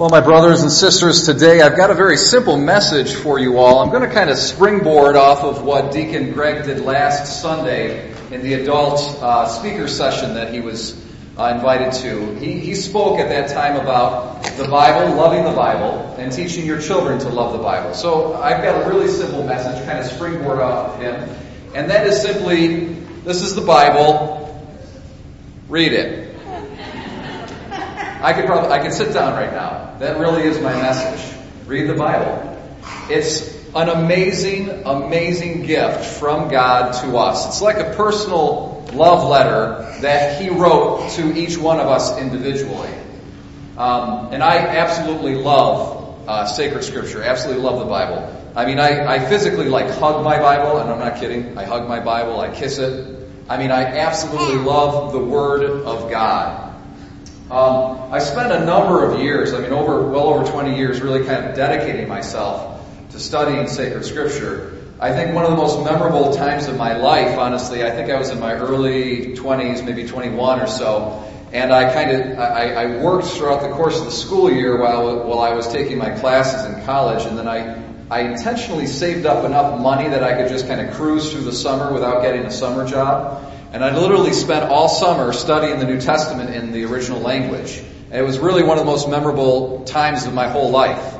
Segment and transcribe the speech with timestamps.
[0.00, 3.80] Well, my brothers and sisters, today I've got a very simple message for you all.
[3.80, 8.40] I'm going to kind of springboard off of what Deacon Greg did last Sunday in
[8.40, 10.98] the adult uh, speaker session that he was
[11.36, 12.34] uh, invited to.
[12.36, 16.80] He, he spoke at that time about the Bible, loving the Bible, and teaching your
[16.80, 17.92] children to love the Bible.
[17.92, 21.28] So I've got a really simple message, kind of springboard off of him,
[21.74, 22.86] and that is simply
[23.26, 24.66] this is the Bible,
[25.68, 26.29] read it.
[28.22, 29.96] I could probably, I could sit down right now.
[29.98, 31.38] That really is my message.
[31.66, 32.46] Read the Bible.
[33.08, 37.46] It's an amazing, amazing gift from God to us.
[37.48, 42.90] It's like a personal love letter that He wrote to each one of us individually.
[43.78, 47.22] Um, and I absolutely love uh, sacred scripture.
[47.22, 48.36] Absolutely love the Bible.
[48.54, 51.56] I mean, I, I physically like hug my Bible, and I'm not kidding.
[51.56, 52.40] I hug my Bible.
[52.40, 53.16] I kiss it.
[53.48, 56.69] I mean, I absolutely love the Word of God.
[57.50, 61.24] Um, I spent a number of years, I mean, over well over 20 years, really
[61.26, 62.80] kind of dedicating myself
[63.10, 64.78] to studying sacred scripture.
[65.00, 68.18] I think one of the most memorable times of my life, honestly, I think I
[68.18, 73.02] was in my early 20s, maybe 21 or so, and I kind of I, I
[73.02, 76.64] worked throughout the course of the school year while while I was taking my classes
[76.66, 80.68] in college, and then I I intentionally saved up enough money that I could just
[80.68, 83.44] kind of cruise through the summer without getting a summer job.
[83.72, 87.78] And I literally spent all summer studying the New Testament in the original language.
[88.10, 91.16] And it was really one of the most memorable times of my whole life.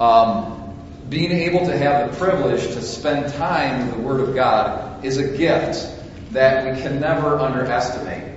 [0.00, 0.74] Um,
[1.10, 5.18] being able to have the privilege to spend time in the Word of God is
[5.18, 5.86] a gift
[6.32, 8.32] that we can never underestimate.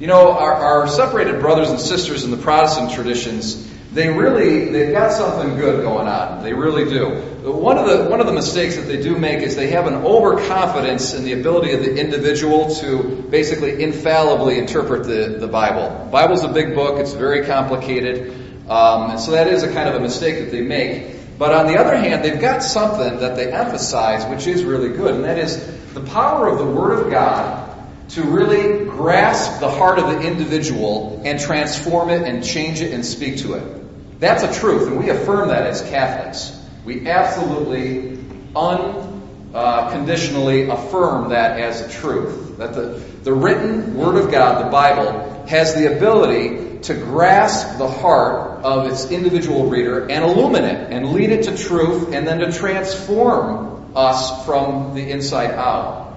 [0.00, 4.92] You know, our, our separated brothers and sisters in the Protestant traditions, they really, they've
[4.92, 6.42] got something good going on.
[6.42, 7.10] They really do.
[7.48, 9.94] One of the, one of the mistakes that they do make is they have an
[9.94, 16.06] overconfidence in the ability of the individual to basically infallibly interpret the, the Bible.
[16.06, 18.32] The Bible's a big book, it's very complicated,
[18.68, 21.38] um, and so that is a kind of a mistake that they make.
[21.38, 25.14] But on the other hand, they've got something that they emphasize which is really good,
[25.14, 27.70] and that is the power of the Word of God
[28.10, 33.06] to really grasp the heart of the individual and transform it and change it and
[33.06, 33.83] speak to it.
[34.24, 36.58] That's a truth, and we affirm that as Catholics.
[36.86, 38.18] We absolutely
[38.56, 42.56] unconditionally uh, affirm that as a truth.
[42.56, 47.86] That the, the written Word of God, the Bible, has the ability to grasp the
[47.86, 52.38] heart of its individual reader and illumine it and lead it to truth and then
[52.38, 56.14] to transform us from the inside out.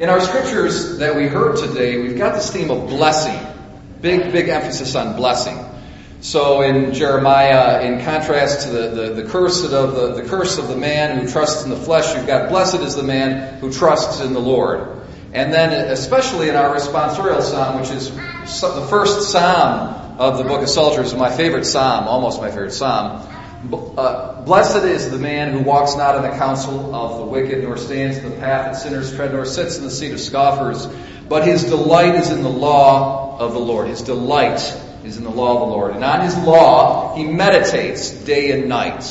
[0.00, 3.38] In our scriptures that we heard today, we've got this theme of blessing.
[4.00, 5.65] Big, big emphasis on blessing.
[6.20, 10.68] So in Jeremiah, in contrast to the, the, the curse of the, the curse of
[10.68, 14.20] the man who trusts in the flesh, you've got blessed is the man who trusts
[14.20, 15.02] in the Lord.
[15.32, 20.62] And then especially in our responsorial psalm, which is the first psalm of the book
[20.62, 23.32] of Psalms, my favorite psalm, almost my favorite psalm.
[23.98, 27.76] Uh, blessed is the man who walks not in the counsel of the wicked, nor
[27.76, 30.86] stands in the path that sinners tread, nor sits in the seat of scoffers,
[31.28, 33.88] but his delight is in the law of the Lord.
[33.88, 34.60] His delight
[35.06, 35.94] is in the law of the Lord.
[35.94, 39.04] And on his law, he meditates day and night.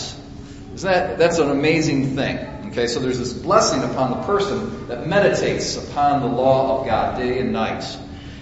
[0.74, 2.38] Isn't that, that's an amazing thing.
[2.68, 7.18] Okay, so there's this blessing upon the person that meditates upon the law of God
[7.18, 7.86] day and night.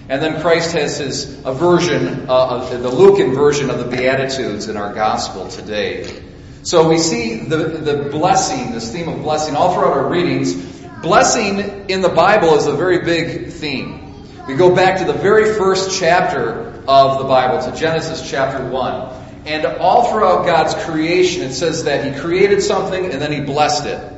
[0.08, 4.92] And then Christ has his version, uh, the Lucan version of the Beatitudes in our
[4.92, 6.22] gospel today.
[6.64, 10.54] So we see the, the blessing, this theme of blessing all throughout our readings.
[11.02, 14.14] Blessing in the Bible is a very big theme.
[14.48, 19.24] We go back to the very first chapter of the Bible, to Genesis chapter 1.
[19.46, 23.86] And all throughout God's creation, it says that He created something and then He blessed
[23.86, 24.12] it.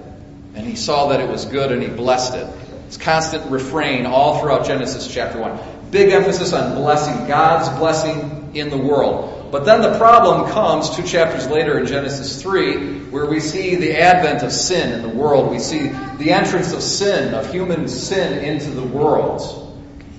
[0.54, 2.48] And He saw that it was good and He blessed it.
[2.86, 5.90] It's constant refrain all throughout Genesis chapter 1.
[5.90, 9.48] Big emphasis on blessing, God's blessing in the world.
[9.50, 13.98] But then the problem comes two chapters later in Genesis 3, where we see the
[13.98, 15.50] advent of sin in the world.
[15.50, 19.65] We see the entrance of sin, of human sin into the world.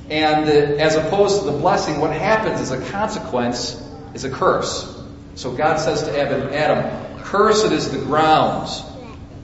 [0.10, 3.82] And as opposed to the blessing, what happens as a consequence
[4.14, 4.94] is a curse.
[5.36, 8.70] So God says to Adam, Cursed is the ground.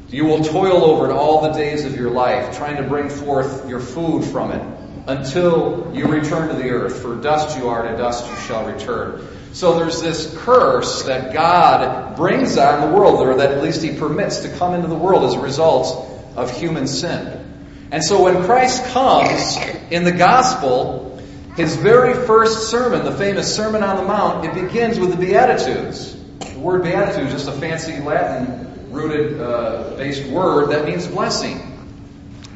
[0.09, 3.67] You will toil over it all the days of your life, trying to bring forth
[3.67, 4.61] your food from it
[5.05, 7.01] until you return to the earth.
[7.01, 9.27] For dust you are, to dust you shall return.
[9.51, 13.97] So there's this curse that God brings on the world, or that at least He
[13.97, 17.52] permits to come into the world as a result of human sin.
[17.93, 19.55] And so when Christ comes
[19.91, 21.21] in the gospel,
[21.55, 26.17] his very first sermon, the famous Sermon on the Mount, it begins with the Beatitudes.
[26.39, 31.87] The word Beatitude is just a fancy Latin rooted uh, based word that means blessing.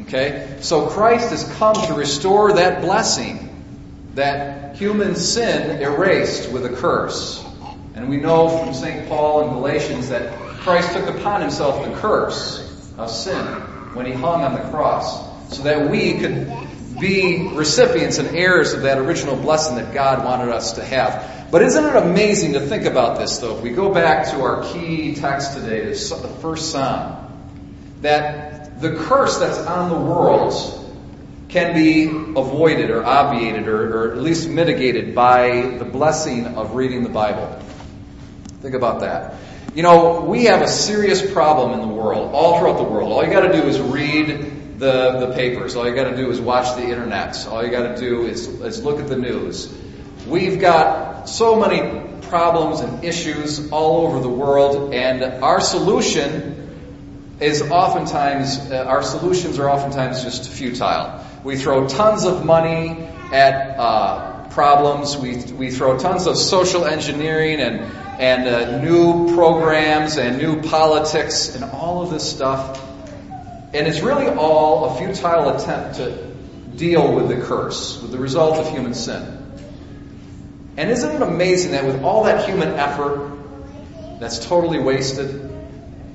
[0.02, 0.58] Okay?
[0.62, 3.64] So Christ has come to restore that blessing,
[4.16, 7.46] that human sin erased with a curse.
[7.94, 9.08] And we know from St.
[9.08, 13.46] Paul in Galatians that Christ took upon himself the curse of sin
[13.94, 16.52] when he hung on the cross so that we could
[17.00, 21.50] be recipients and heirs of that original blessing that God wanted us to have.
[21.52, 23.58] But isn't it amazing to think about this though?
[23.58, 27.24] If we go back to our key text today, the first Psalm,
[28.02, 30.84] that the curse that's on the world
[31.50, 37.04] can be avoided or obviated or, or, at least mitigated by the blessing of reading
[37.04, 37.60] the Bible.
[38.62, 39.36] Think about that.
[39.74, 43.14] You know, we have a serious problem in the world, all throughout the world.
[43.14, 45.76] All you got to do is read the, the papers.
[45.76, 47.48] All you got to do is watch the internet.
[47.48, 49.74] All you got to do is, is look at the news.
[50.28, 56.54] We've got so many problems and issues all over the world, and our solution
[57.40, 61.24] is oftentimes, uh, our solutions are oftentimes just futile.
[61.44, 65.16] We throw tons of money at uh, problems.
[65.18, 67.80] We, we throw tons of social engineering and,
[68.20, 72.84] and uh, new programs and new politics and all of this stuff.
[73.78, 76.12] And it's really all a futile attempt to
[76.76, 79.52] deal with the curse, with the result of human sin.
[80.78, 83.38] And isn't it amazing that with all that human effort
[84.20, 85.48] that's totally wasted,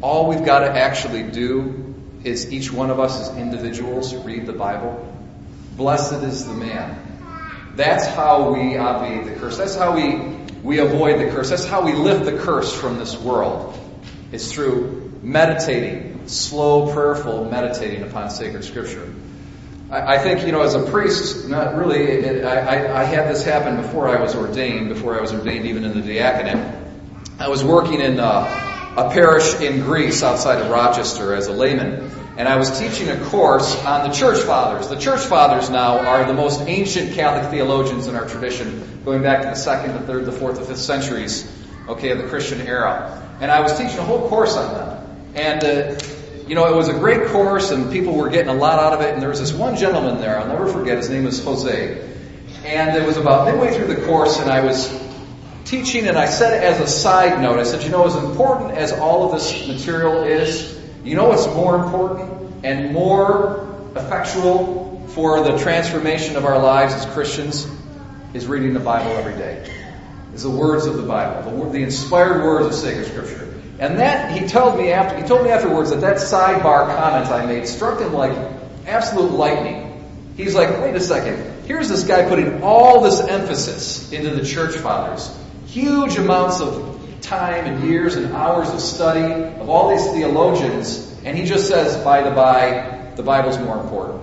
[0.01, 1.95] all we've got to actually do
[2.25, 5.15] is each one of us as individuals read the Bible?
[5.77, 6.99] Blessed is the man.
[7.77, 9.57] That's how we obviate the curse.
[9.57, 10.17] That's how we,
[10.65, 11.51] we avoid the curse.
[11.51, 13.79] That's how we lift the curse from this world.
[14.33, 19.13] It's through meditating, slow, prayerful meditating upon sacred scripture.
[19.91, 23.77] I, think, you know, as a priest, not really, it, I, I, had this happen
[23.77, 26.79] before I was ordained, before I was ordained even in the diaconate.
[27.39, 32.11] I was working in uh, a parish in Greece outside of Rochester as a layman
[32.37, 34.89] and I was teaching a course on the church fathers.
[34.89, 39.43] The church fathers now are the most ancient Catholic theologians in our tradition, going back
[39.43, 41.51] to the second, the third, the fourth, the fifth centuries,
[41.89, 43.23] okay, of the Christian era.
[43.41, 45.33] And I was teaching a whole course on them.
[45.35, 45.99] And, uh,
[46.47, 49.01] you know, it was a great course and people were getting a lot out of
[49.01, 49.15] it.
[49.15, 52.11] And there was this one gentleman there, I'll never forget, his name was Jose.
[52.65, 54.89] And it was about midway through the course and I was
[55.65, 58.93] teaching and I said as a side note, I said, you know, as important as
[58.93, 65.59] all of this material is, you know what's more important and more effectual for the
[65.59, 67.67] transformation of our lives as Christians
[68.35, 69.69] is reading the Bible every day.
[70.35, 73.52] Is the words of the Bible, the, the inspired words of sacred Scripture.
[73.83, 77.47] And that he told me after he told me afterwards that that sidebar comment I
[77.47, 78.31] made struck him like
[78.87, 80.05] absolute lightning.
[80.37, 81.67] He's like, wait a second.
[81.67, 85.37] Here's this guy putting all this emphasis into the church fathers,
[85.67, 91.37] huge amounts of time and years and hours of study of all these theologians, and
[91.37, 94.23] he just says, by the by, the Bible's more important.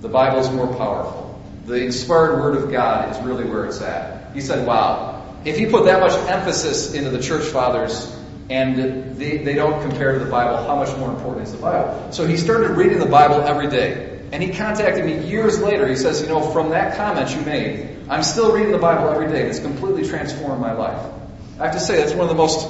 [0.00, 1.40] The Bible's more powerful.
[1.66, 4.34] The inspired Word of God is really where it's at.
[4.34, 8.17] He said, wow, if you put that much emphasis into the church fathers
[8.50, 12.12] and they, they don't compare to the Bible, how much more important is the Bible?
[12.12, 14.20] So he started reading the Bible every day.
[14.32, 15.86] And he contacted me years later.
[15.86, 19.28] He says, you know, from that comment you made, I'm still reading the Bible every
[19.28, 19.48] day.
[19.48, 21.12] It's completely transformed my life.
[21.58, 22.68] I have to say, that's one of the most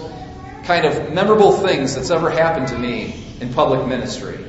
[0.65, 4.45] kind of memorable things that's ever happened to me in public ministry.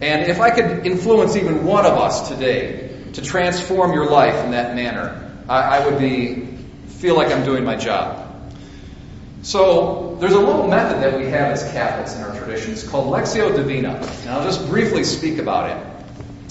[0.00, 4.52] And if I could influence even one of us today to transform your life in
[4.52, 6.48] that manner, I, I would be
[6.88, 8.21] feel like I'm doing my job.
[9.42, 12.72] So there's a little method that we have as Catholics in our tradition.
[12.72, 13.94] It's called Lectio Divina.
[13.96, 16.04] And I'll just briefly speak about it.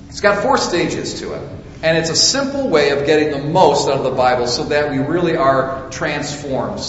[0.10, 1.50] It's got four stages to it.
[1.84, 4.92] And it's a simple way of getting the most out of the Bible so that
[4.92, 6.82] we really are transformed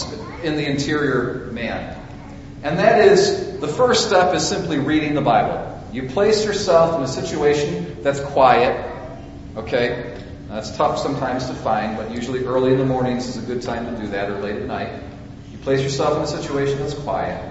[0.43, 1.97] in the interior man.
[2.63, 5.81] And that is, the first step is simply reading the Bible.
[5.93, 8.91] You place yourself in a situation that's quiet,
[9.55, 10.19] okay?
[10.49, 13.85] That's tough sometimes to find, but usually early in the mornings is a good time
[13.85, 15.01] to do that, or late at night.
[15.63, 17.41] Place yourself in a situation that's quiet.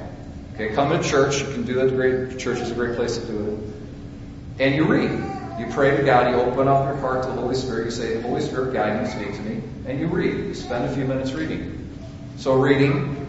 [0.54, 1.40] Okay, come to church.
[1.40, 1.90] You can do that.
[1.97, 3.38] Great church is a great place to do
[4.59, 4.62] it.
[4.62, 5.11] And you read.
[5.59, 6.31] You pray to God.
[6.31, 7.87] You open up your heart to the Holy Spirit.
[7.87, 10.35] You say, "Holy Spirit, guide me, speak to me." And you read.
[10.35, 11.88] You spend a few minutes reading.
[12.37, 13.26] So reading,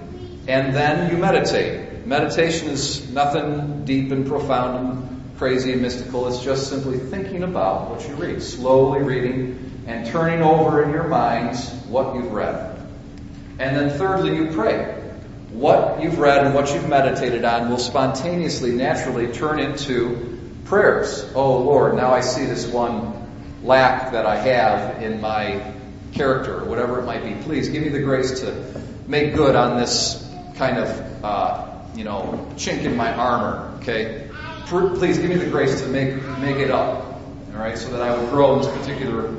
[0.47, 2.05] and then you meditate.
[2.05, 6.27] Meditation is nothing deep and profound and crazy and mystical.
[6.27, 11.07] It's just simply thinking about what you read, slowly reading and turning over in your
[11.07, 12.73] minds what you've read.
[13.60, 15.00] And then thirdly, you pray.
[15.51, 21.31] What you've read and what you've meditated on will spontaneously, naturally turn into prayers.
[21.36, 23.13] Oh Lord, now I see this one
[23.63, 25.74] lack that I have in my
[26.13, 27.36] character, or whatever it might be.
[27.43, 32.48] Please give me the grace to make good on this kind of, uh, you know,
[32.55, 33.77] chink in my armor.
[33.81, 34.29] Okay,
[34.65, 37.05] please give me the grace to make make it up.
[37.53, 39.36] All right, so that I would grow in this particular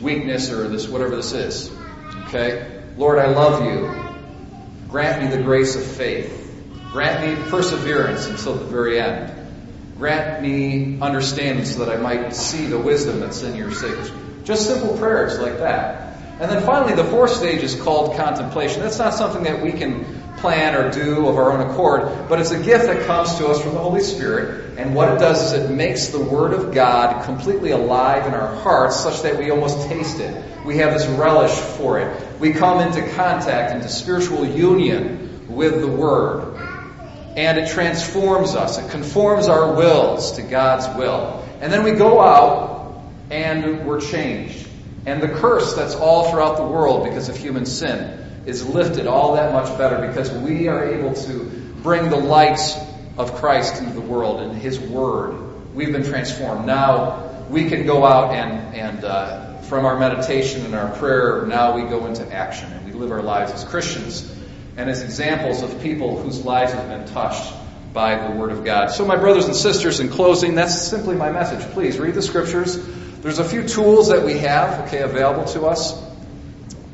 [0.00, 1.70] weakness or this whatever this is.
[2.26, 3.90] Okay, Lord, I love you.
[4.88, 6.38] Grant me the grace of faith.
[6.92, 9.32] Grant me perseverance until the very end.
[9.96, 14.12] Grant me understanding so that I might see the wisdom that's in your sacred.
[14.44, 16.18] Just simple prayers like that.
[16.40, 18.80] And then finally, the fourth stage is called contemplation.
[18.82, 20.04] That's not something that we can
[20.38, 23.62] plan or do of our own accord, but it's a gift that comes to us
[23.62, 24.76] from the Holy Spirit.
[24.76, 28.54] And what it does is it makes the Word of God completely alive in our
[28.56, 30.51] hearts such that we almost taste it.
[30.64, 32.40] We have this relish for it.
[32.40, 36.56] We come into contact, into spiritual union with the Word.
[37.36, 38.78] And it transforms us.
[38.78, 41.46] It conforms our wills to God's will.
[41.60, 44.68] And then we go out and we're changed.
[45.06, 49.34] And the curse that's all throughout the world because of human sin is lifted all
[49.34, 51.44] that much better because we are able to
[51.82, 52.60] bring the light
[53.18, 55.74] of Christ into the world and His Word.
[55.74, 56.66] We've been transformed.
[56.66, 61.74] Now we can go out and, and uh, from our meditation and our prayer, now
[61.74, 64.30] we go into action and we live our lives as Christians
[64.76, 67.54] and as examples of people whose lives have been touched
[67.94, 68.88] by the Word of God.
[68.88, 71.66] So, my brothers and sisters, in closing, that's simply my message.
[71.72, 72.86] Please read the Scriptures.
[73.22, 75.98] There's a few tools that we have, okay, available to us.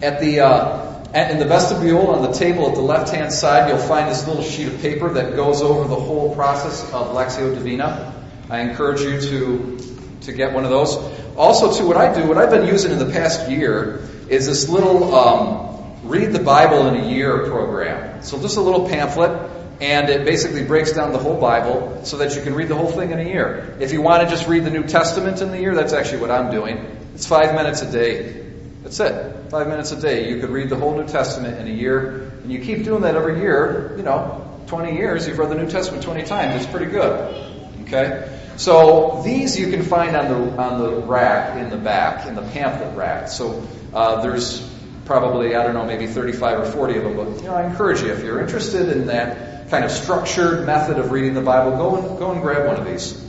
[0.01, 3.79] At the uh, in the vestibule on the table at the left hand side, you'll
[3.79, 8.15] find this little sheet of paper that goes over the whole process of Lectio Divina.
[8.49, 9.98] I encourage you to,
[10.29, 10.97] to get one of those.
[11.37, 14.69] Also, to what I do, what I've been using in the past year is this
[14.69, 15.69] little um,
[16.05, 18.23] Read the Bible in a Year program.
[18.23, 22.37] So, just a little pamphlet, and it basically breaks down the whole Bible so that
[22.37, 23.77] you can read the whole thing in a year.
[23.81, 26.31] If you want to just read the New Testament in the year, that's actually what
[26.31, 26.79] I'm doing.
[27.15, 28.47] It's five minutes a day.
[28.83, 29.51] That's it.
[29.51, 30.31] Five minutes a day.
[30.31, 33.17] You could read the whole New Testament in a year, and you keep doing that
[33.17, 36.63] every year, you know, 20 years, you've read the New Testament 20 times.
[36.63, 37.35] It's pretty good.
[37.83, 38.39] Okay?
[38.59, 42.43] So these you can find on the on the rack in the back, in the
[42.43, 43.29] pamphlet rack.
[43.29, 44.69] So uh, there's
[45.09, 48.03] probably, I don't know, maybe 35 or 40 of them, but you know, I encourage
[48.03, 51.97] you, if you're interested in that kind of structured method of reading the Bible, go
[51.97, 53.25] and go and grab one of these.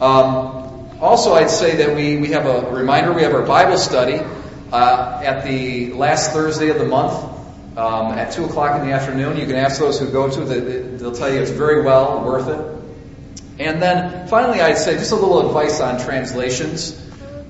[0.00, 4.20] Um, also, I'd say that we, we have a reminder, we have our Bible study
[4.72, 7.14] uh, at the last Thursday of the month
[7.76, 9.36] um, at 2 o'clock in the afternoon.
[9.36, 12.48] You can ask those who go to it, they'll tell you it's very well worth
[12.48, 12.75] it.
[13.58, 17.00] And then finally, I'd say just a little advice on translations.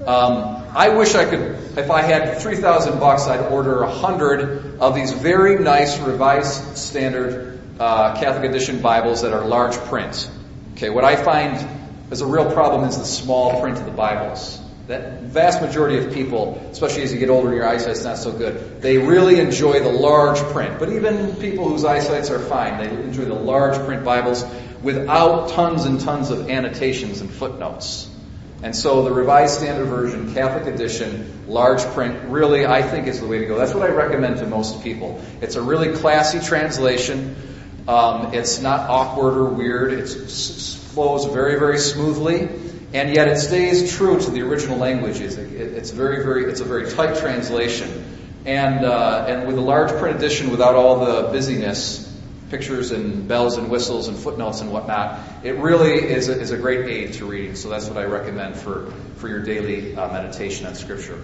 [0.06, 1.40] Um, I wish I could,
[1.76, 8.20] if I had 3,000 bucks, I'd order 100 of these very nice Revised Standard uh,
[8.20, 10.30] Catholic Edition Bibles that are large print.
[10.74, 11.66] Okay, what I find
[12.12, 14.60] is a real problem is the small print of the Bibles.
[14.86, 18.30] That vast majority of people, especially as you get older, and your eyesight's not so
[18.30, 18.80] good.
[18.80, 20.78] They really enjoy the large print.
[20.78, 24.44] But even people whose eyesights are fine, they enjoy the large print Bibles
[24.86, 28.08] without tons and tons of annotations and footnotes.
[28.62, 33.26] And so the Revised Standard Version, Catholic Edition, large print, really, I think is the
[33.26, 33.58] way to go.
[33.58, 35.20] That's what I recommend to most people.
[35.40, 37.34] It's a really classy translation.
[37.88, 39.92] Um, it's not awkward or weird.
[39.92, 42.48] It flows very, very smoothly
[42.94, 45.36] and yet it stays true to the original languages.
[45.36, 47.90] It, it, it's very, very, it's a very tight translation,
[48.44, 52.06] and uh, and with a large print edition without all the busyness,
[52.50, 56.56] pictures and bells and whistles and footnotes and whatnot, it really is a, is a
[56.56, 57.56] great aid to reading.
[57.56, 61.18] So that's what I recommend for for your daily uh, meditation on Scripture.